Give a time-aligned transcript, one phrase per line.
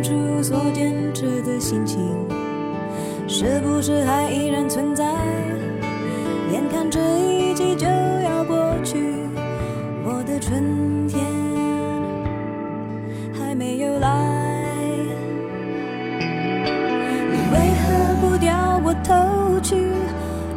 [0.00, 1.98] 当初所坚持的心情，
[3.28, 5.04] 是不是还依然存在？
[6.50, 8.96] 眼看这一季就要过去，
[10.02, 11.20] 我的春天
[13.34, 14.08] 还没有来。
[17.30, 19.76] 你为何不掉我头去，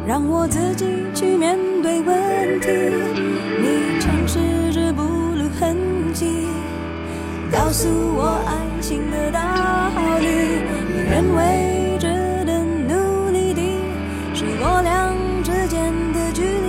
[0.06, 2.68] 让我自己去面对问题？
[3.60, 4.38] 你尝试
[4.72, 5.76] 着不露痕
[6.14, 6.46] 迹，
[7.52, 7.86] 告诉
[8.16, 9.40] 我爱情的道
[10.20, 10.26] 理。
[10.92, 12.06] 你认为值
[12.44, 13.62] 得努力的
[14.34, 15.10] 是我俩
[15.42, 16.68] 之间的距离。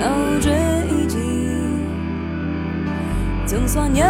[0.00, 0.50] 到，这
[0.92, 1.16] 一起
[3.46, 4.04] 总算有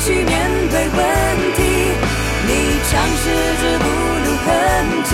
[0.00, 0.98] 去面对问
[1.56, 1.58] 题？
[2.46, 2.50] 你
[2.90, 3.24] 尝试
[3.62, 3.84] 着不
[4.24, 4.48] 露痕
[5.04, 5.10] 迹，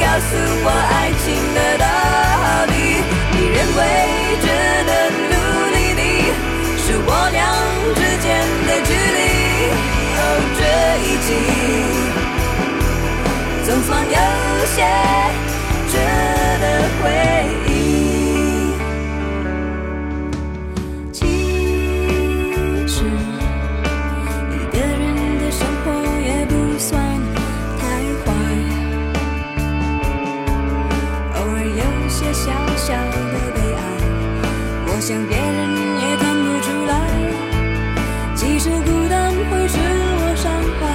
[0.00, 0.30] 告诉
[0.64, 0.92] 我爱
[1.22, 1.24] 情
[1.54, 1.84] 的道
[2.66, 2.74] 理。
[3.30, 3.80] 你认为
[4.42, 4.46] 值
[4.88, 4.90] 得
[5.30, 5.34] 努
[5.70, 6.02] 力的
[6.76, 7.40] 是我俩
[7.94, 8.26] 之间
[8.66, 9.20] 的距离。
[10.18, 10.20] 哦，
[10.58, 10.60] 这
[11.04, 11.28] 一季
[13.64, 14.18] 总算有
[14.66, 14.76] 些
[15.88, 15.92] 值
[16.60, 16.64] 得
[17.00, 17.04] 回
[17.68, 17.71] 忆。
[35.12, 35.44] 想别人
[36.00, 36.92] 也看不出来。
[38.34, 40.50] 即使孤单会使我伤
[40.80, 40.88] 怀，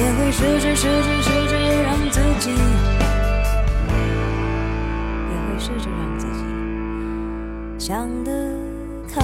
[0.16, 1.52] 会试着试着试着
[1.82, 2.48] 让自己，
[5.28, 6.40] 也会试着让自己
[7.78, 8.30] 想得
[9.12, 9.20] 开。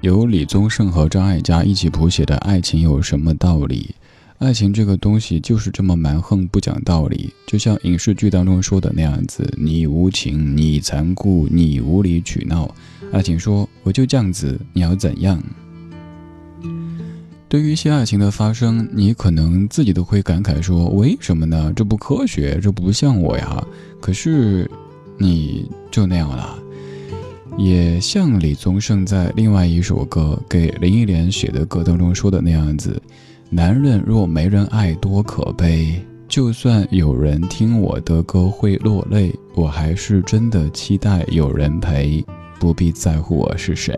[0.00, 3.96] 由李宗盛和张艾嘉一起谱写的《爱情有什么道理》，
[4.38, 12.72] 爱情这个东西就是这么蛮横不讲道理，就像影视剧当中说的那样子：你无情，你残酷，你无理取闹。
[13.10, 15.42] 爱情说：“我就这样子，你要怎样？”
[17.48, 21.72] 对于一些爱情的发生，你可能自己都会感慨说：“为什么呢？
[21.74, 23.66] 这不科学，这不像我呀。”
[24.00, 24.70] 可是，
[25.18, 26.56] 你就那样了。
[27.56, 33.02] 也像李宗盛在另外一首歌给林忆莲写的歌当中说的那样子
[33.50, 36.04] ：“男人若没人爱，多可悲。
[36.28, 42.22] 就算有人听我的歌会落泪，我还是真的期待有人陪，
[42.60, 43.96] 不必在乎我是谁。”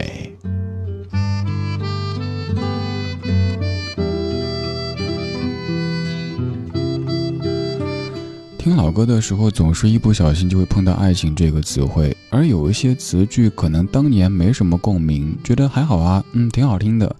[8.57, 17.17] 听老歌的时候，总是一不小心就会碰到“爱情”这个词汇，而有一些词句可能当年没什么共鸣，觉得还好啊，嗯，挺好听的。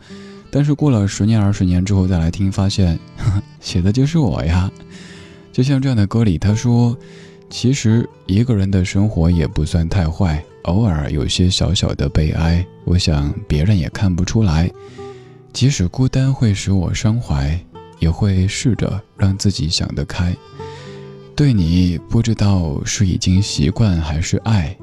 [0.50, 4.70] 但是过了十年、二十年之后再来听，发现呵呵 写的就是我呀。
[5.52, 6.97] 就像这样的歌里，他说
[7.50, 14.70] ：“其实一个人的生活也不算太坏，偶尔有些小小的悲哀，我想别人也看不出来。
[15.52, 17.58] 即使孤单会使我伤怀，
[17.99, 20.35] 也会试着让自己想得开。”
[21.37, 24.76] 对你不知道是已经习惯还是爱，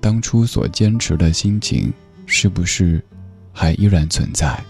[0.00, 1.92] 当初所坚持的心情
[2.26, 3.00] 是不是
[3.52, 4.62] 还依然存在？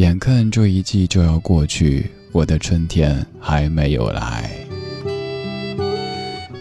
[0.00, 4.50] 眼看这一季就要过去，我的春天还没有来。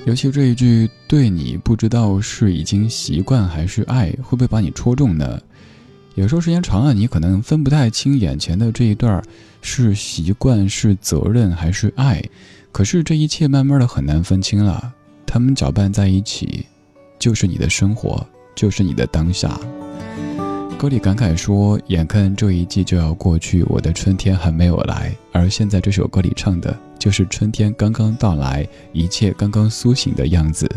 [0.05, 5.39] 尤其这一句“对你不知道是已经习惯还是爱”，会不会把你戳中呢？
[6.15, 9.23] 有时候时间长了，你可能分不太清眼前的这一段
[9.61, 12.21] 是习惯、是责任还是爱。
[12.73, 14.93] 可是这一切慢慢的很难分清了，
[15.25, 16.65] 他们搅拌在一起，
[17.17, 19.57] 就是你的生活，就是你的当下。
[20.79, 30.71] 歌里感慨说：“眼看这一季就要过去，我的春天还没有来。”而现在这首歌里唱的，就是春天刚刚到来，一切刚刚苏醒的样子。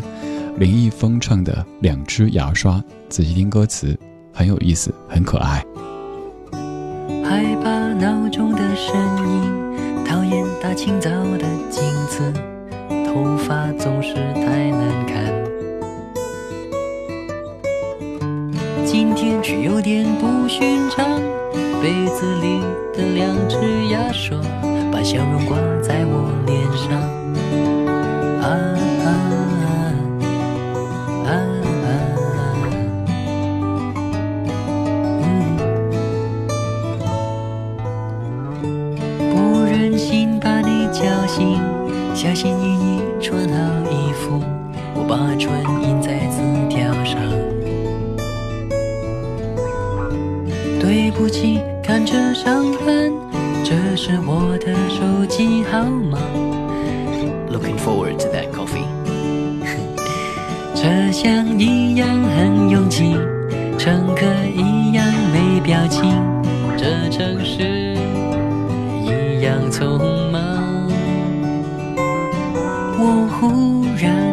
[0.58, 2.78] 林一峰唱的《两只牙刷》，
[3.08, 3.96] 仔细听歌词，
[4.32, 5.64] 很有意思，很可爱。
[7.22, 8.96] 害怕闹钟的声
[9.30, 12.32] 音，讨厌大清早的镜子，
[13.06, 15.11] 头发总是太难看。
[18.84, 21.06] 今天却有点不寻常，
[21.80, 22.60] 杯子里
[22.92, 23.56] 的两只
[23.88, 24.36] 牙刷，
[24.92, 27.00] 把笑容挂在我脸上。
[28.42, 28.46] 啊
[29.04, 29.06] 啊
[29.64, 29.66] 啊
[31.26, 31.30] 啊！
[39.30, 41.58] 不忍心把你叫醒，
[42.14, 43.54] 小心翼翼穿好
[43.90, 44.42] 衣服，
[44.94, 45.48] 我把唇
[45.82, 46.21] 印在
[51.22, 53.12] 对不起，看着伤痕，
[53.62, 56.18] 这是我的手机号码。
[57.48, 58.88] Looking forward to that coffee。
[60.74, 63.14] 车厢一样很拥挤，
[63.78, 66.10] 乘客一样没表情，
[66.76, 67.94] 这城市
[69.00, 70.00] 一样匆
[70.32, 70.42] 忙。
[72.98, 74.31] 我忽然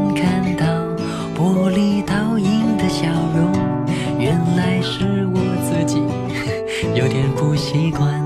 [7.60, 8.19] 习惯。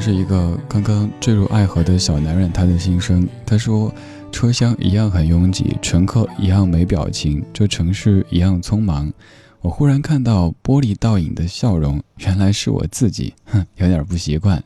[0.00, 3.28] 是一个刚刚坠入爱河的小男人，他的心声。
[3.44, 3.92] 他说。
[4.32, 9.12] 车厢一样很拥挤，乘客一样没表情，这城市一样匆忙。
[9.60, 14.62] 我忽然看到玻璃倒影的笑容，原来是我自己，哼，有点不习惯。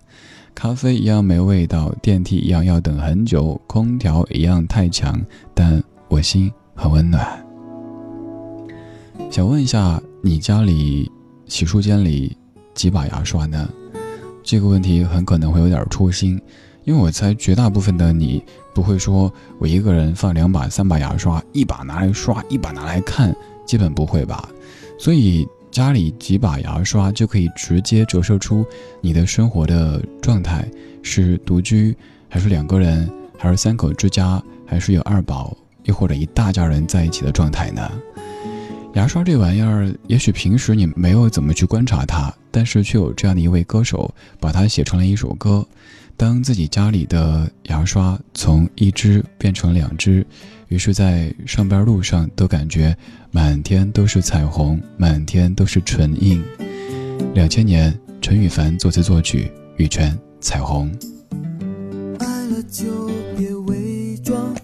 [0.54, 5.19] 咖啡一样没味道，电梯一样要等很久，空调一样太强，
[5.54, 7.26] 但我心很温暖。
[9.31, 11.10] 想问一下，你家里
[11.46, 12.36] 洗漱间里
[12.74, 13.67] 几把牙刷呢？
[14.44, 16.41] 这个问题很可能会有点戳心。
[16.84, 23.34] 因为我猜绝大部分的你不会说，我一个人放两把、三把牙刷，一把拿来刷，一把拿来看，
[23.65, 24.46] 基本不会吧。
[24.98, 28.67] 所以家里几把牙刷就可以直接折射出
[29.01, 30.70] 你的生活的状态：
[31.03, 31.96] 是独居，
[32.29, 37.91] 还是两个人，还是三口之家，还是有二宝，又或者一大家人在一起的状态呢？
[38.94, 45.67] 牙刷这玩意儿，也许平时你没有怎么去观察它，但是却有这样的一位歌手，把它写成了一首歌。
[46.17, 50.24] 当自己家里的牙刷从一支变成两支，
[50.69, 52.96] 于是，在上班路上都感觉
[53.32, 56.41] 满天都是彩虹，满天都是唇印。
[57.34, 60.89] 两千年，陈羽凡作词作曲，羽泉《彩虹》。
[62.20, 64.55] 爱了就别伪装，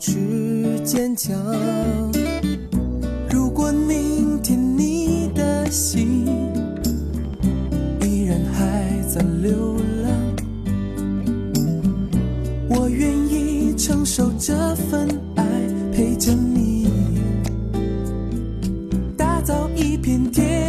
[0.00, 1.36] 持坚强。
[3.28, 6.24] 如果明天你的心
[8.00, 10.10] 依然还在流浪，
[12.70, 15.44] 我愿意承受这份爱，
[15.92, 16.88] 陪着你，
[19.18, 20.59] 打造一片天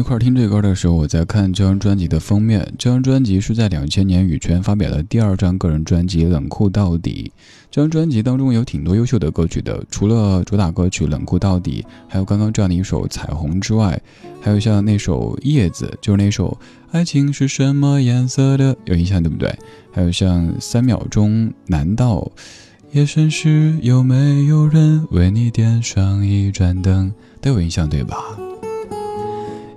[0.00, 2.66] 一块听这歌的时候，我在看这张专辑的封面。
[2.78, 7.30] 这张专辑是在两千年羽泉发表的第二张个人专辑《冷酷到底》。
[7.70, 14.00] 这张专辑当中有挺多优秀的歌曲的，除了主打歌曲《冷酷到底》，还有刚刚这样的一首《彩虹》之外，
[14.40, 16.58] 还有像那首《叶子》，就是那首
[16.96, 19.54] 《爱情是什么颜色的》，有印象对不对？
[19.92, 22.16] 还有像《三秒钟难道》。
[22.92, 27.12] 夜深时有没有人为你点上一盏灯？
[27.42, 28.16] 都有印象对吧？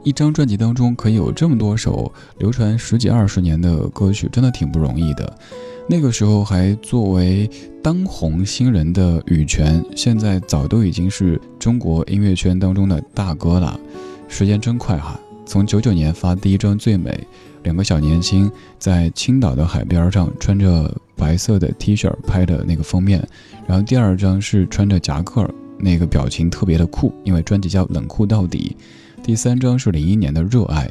[0.03, 5.38] 一张专辑当中可以有这么多首流传十几二十年的歌曲，真的挺不容易的。
[5.88, 7.50] 那个时候还作为
[7.81, 13.79] 当红新人的羽泉，现在早都已经是中国音乐圈当中的大哥了。
[14.27, 15.19] 时间真快哈！
[15.45, 17.12] 从九九年发第一张《最美》，
[17.63, 23.25] 两个小年轻在青岛的海边上穿着白色的 T 恤拍的那个封面，
[23.67, 28.75] 然后第二张是穿着夹克，那个表情特别的酷，因为专辑叫《冷酷到底》。
[29.24, 30.86] 第三张是零一年的《热爱》，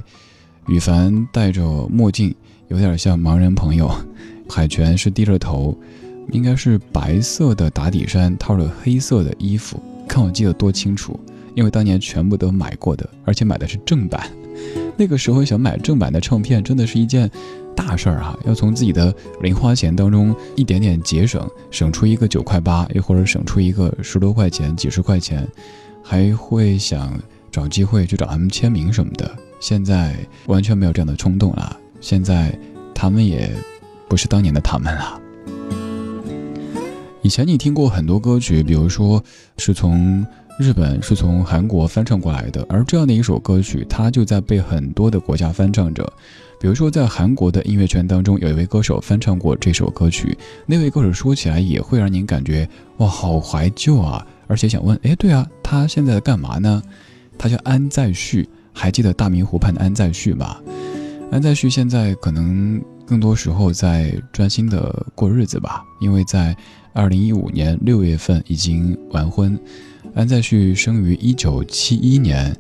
[0.73, 2.35] 羽凡戴着墨镜，
[2.69, 3.87] 有点像盲人朋友；
[4.49, 5.77] 海泉是低着头，
[6.31, 9.79] 应该是白色的打底衫，套着黑色的衣服。
[10.09, 11.21] 看我记得多清楚，
[11.55, 14.31] 因为当年全部都买过的，而且买的是正版。
[14.97, 17.31] 那个时候想买正版的唱片，真的是一件
[17.77, 18.39] 大事儿啊！
[18.47, 25.47] 要从自己的零花钱当中一点点节省，省出一个九块八，又或者省出一个十多块钱、几十块钱，
[26.03, 27.12] 还会想。
[27.52, 29.30] 找机会去找他们签名什么的，
[29.61, 30.16] 现在
[30.47, 31.78] 完全没有这样的冲动了。
[32.00, 32.59] 现在
[32.94, 33.49] 他们也
[34.09, 35.21] 不是当年的他们了。
[37.21, 39.23] 以前你听过很多歌曲，比如说
[39.59, 40.26] 是从
[40.59, 46.11] 日本、是从韩国翻唱过来的，而这样的一首歌曲，它就在被很多的国家翻唱着。
[46.61, 52.68] 比如说在韩国的音乐圈当中，有一位歌手翻唱过这首歌曲，那位歌手说起来也会让您感觉
[52.99, 54.26] 哇，好怀旧啊！
[54.47, 56.82] 而且想问，哎，对啊，他现在干嘛呢？
[57.43, 60.59] 他叫安在旭，还记得大明湖畔的安在旭吗？
[61.33, 66.57] 安在旭现在可能更多时候在专心的过日子吧，因为在
[66.93, 69.59] 二零一五年六月份已经完婚。
[70.15, 72.57] 安在旭生于一九七一年，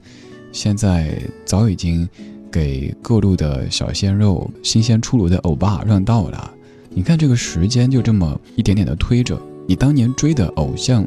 [0.50, 2.08] 现在早已经
[2.50, 6.52] 给各路的小鲜肉、新鲜出炉的欧巴让道了。
[6.90, 11.06] 你看这个时间就这么一点点的推着，你当年追的偶像，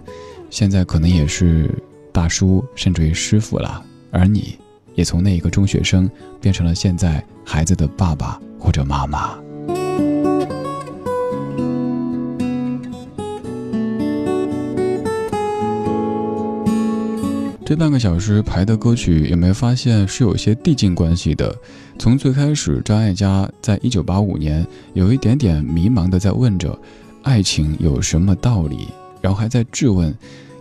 [0.50, 1.70] 现在可能也是。
[2.16, 4.58] 大叔，甚至于师傅了，而你，
[4.94, 9.38] 也从那一个中学生变成了现在孩子的爸爸或者妈妈。
[17.66, 21.54] 这半个小时排的歌曲，有没有发现是有些递进关系的？
[22.00, 26.80] 从最开始，张艾嘉在一九八五年有一点点迷茫的在问着，
[27.24, 28.88] 爱情有什么道理？
[29.20, 30.16] 然后还在质问，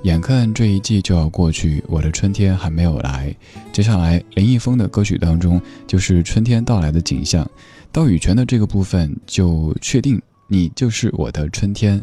[0.05, 3.35] 眼看这一季就要过去，我的春天还没有来。
[3.73, 7.47] 接下来林一峰的歌曲当中，就是春天到来的景象。
[7.93, 12.03] 到羽泉的这个部分，就确定你就是我的春天。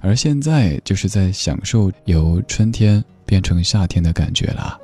[0.00, 3.04] 而现在就是在享受由春天。
[3.24, 4.78] 变成夏天的感觉啦。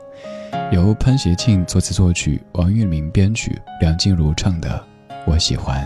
[0.72, 4.82] 由潘协庆作词作曲，王玉明编曲，梁静茹唱的
[5.26, 5.84] 《我喜欢》。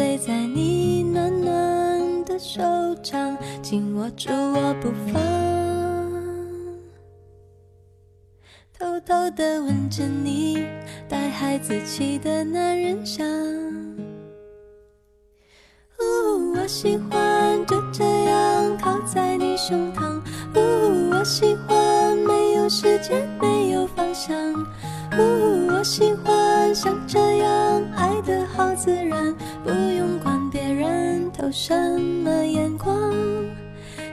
[0.00, 2.62] 已沉醉在你暖暖的手
[3.02, 5.20] 掌，紧握住我不放，
[8.78, 10.66] 偷偷的吻着你
[11.06, 13.26] 带孩子气的男人香。
[15.98, 20.18] 呜，我喜欢就这样靠在你胸膛。
[20.56, 24.34] 呜，我喜欢没有时间，没有方向。
[25.18, 33.12] 呜，我喜欢像这样爱的好自然，不用管别人投什么眼光，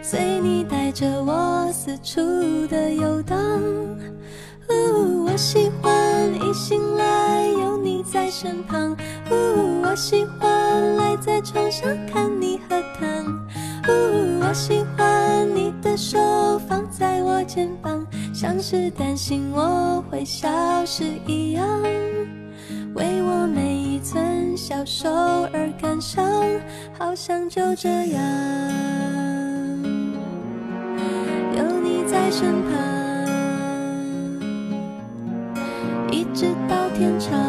[0.02, 2.22] 随你带着我四处
[2.68, 3.38] 的游荡。
[4.70, 5.92] 呜，我喜欢
[6.34, 8.96] 一醒来有你在身旁。
[9.30, 13.26] 呜，我喜欢赖在床上看你喝汤。
[13.88, 16.18] 呜，我喜欢你的手
[16.68, 18.07] 放在我肩膀。
[18.40, 20.48] 像是担心我会消
[20.86, 21.66] 失一样，
[22.94, 25.10] 为我每一寸消瘦
[25.52, 26.24] 而感伤，
[27.00, 28.22] 好像就这样
[31.56, 32.78] 有你在身旁，
[36.12, 37.47] 一直到天长。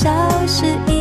[0.00, 0.97] 消失一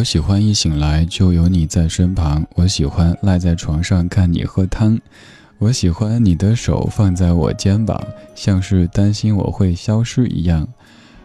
[0.00, 4.98] 我喜欢一醒来就有你在身旁，我喜欢赖在床上看你喝汤，
[5.58, 8.02] 我喜欢你的手放在我肩膀，
[8.34, 10.66] 像是担心我会消失一样，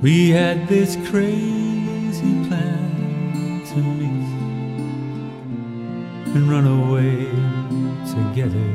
[0.00, 4.30] We had this crazy plan to meet
[6.34, 7.26] and run away
[8.16, 8.70] together.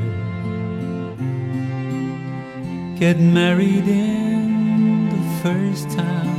[2.96, 6.37] Get married in the first town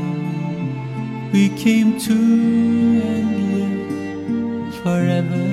[1.32, 5.46] we came to and live forever.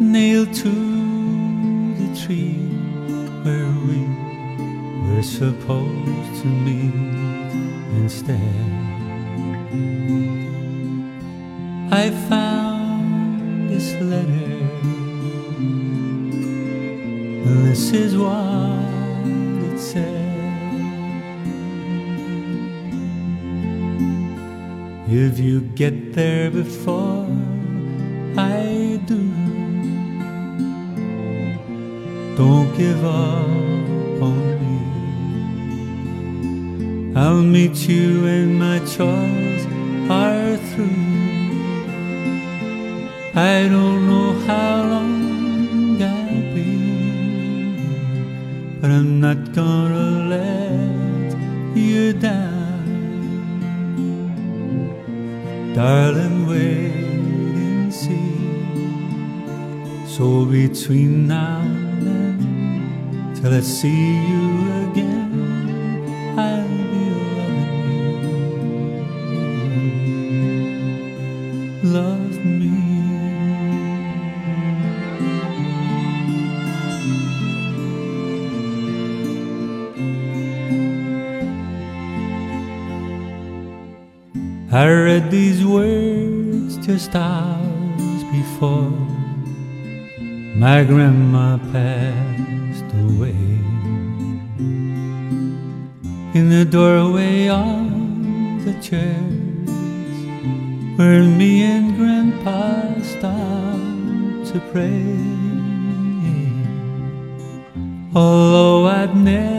[0.00, 0.74] Nailed to
[2.00, 2.68] the tree
[3.42, 4.00] where we
[5.06, 6.94] were supposed to meet
[8.02, 8.40] instead.
[11.90, 14.52] I found this letter.
[17.46, 20.23] And this is what it said.
[25.16, 27.28] If you get there before
[28.36, 29.22] I do,
[32.36, 34.78] don't give up on me.
[37.14, 39.64] I'll meet you when my chores
[40.10, 41.04] are through.
[43.36, 46.74] I don't know how long I'll be,
[48.80, 50.63] but I'm not gonna let
[55.74, 58.30] Darling, wait and see.
[60.06, 66.83] So between now and then, till I see you again, I'll
[84.84, 88.92] I read these words just hours before
[90.62, 93.46] my grandma passed away.
[96.38, 97.88] In the doorway of
[98.66, 99.78] the church
[100.98, 105.16] where me and grandpa stopped to pray.
[108.14, 109.53] Although I'd never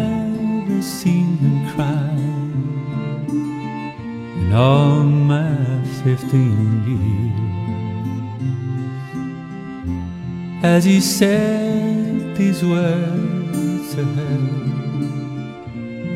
[4.56, 7.41] all my fifteen years.
[10.63, 14.39] As he said these words to her,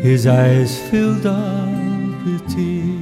[0.02, 1.67] his eyes filled up
[2.25, 2.97] with tears.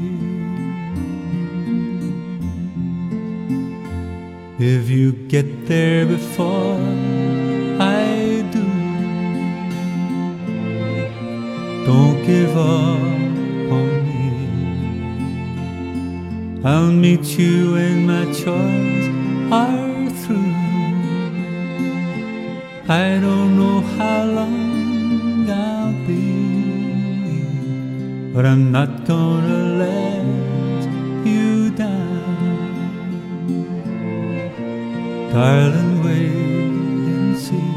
[4.59, 6.79] If you get there before
[7.79, 8.65] I do,
[11.85, 13.06] don't give up
[16.63, 19.07] I'll meet you when my chores
[19.51, 20.55] are through.
[22.89, 27.43] I don't know how long I'll be,
[28.33, 30.85] but I'm not gonna let
[31.27, 32.07] you down.
[35.31, 36.31] Darling, wait
[37.13, 37.73] and see.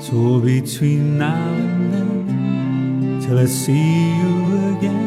[0.00, 4.34] So between now and then, till I see you
[4.78, 5.05] again,